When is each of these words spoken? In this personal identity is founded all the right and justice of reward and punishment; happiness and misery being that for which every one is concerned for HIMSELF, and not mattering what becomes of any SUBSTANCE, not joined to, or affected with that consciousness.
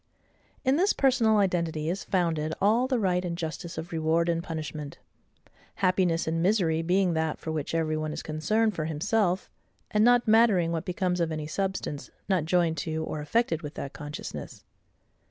In 0.65 0.77
this 0.77 0.93
personal 0.93 1.37
identity 1.37 1.87
is 1.87 2.03
founded 2.03 2.55
all 2.59 2.87
the 2.87 2.97
right 2.97 3.23
and 3.23 3.37
justice 3.37 3.77
of 3.77 3.91
reward 3.91 4.29
and 4.29 4.43
punishment; 4.43 4.97
happiness 5.75 6.25
and 6.25 6.41
misery 6.41 6.81
being 6.81 7.13
that 7.13 7.37
for 7.37 7.51
which 7.51 7.75
every 7.75 7.95
one 7.95 8.11
is 8.11 8.23
concerned 8.23 8.73
for 8.73 8.85
HIMSELF, 8.85 9.47
and 9.91 10.03
not 10.03 10.27
mattering 10.27 10.71
what 10.71 10.85
becomes 10.85 11.19
of 11.19 11.31
any 11.31 11.45
SUBSTANCE, 11.45 12.09
not 12.27 12.45
joined 12.45 12.77
to, 12.77 13.03
or 13.03 13.21
affected 13.21 13.61
with 13.61 13.75
that 13.75 13.93
consciousness. 13.93 14.63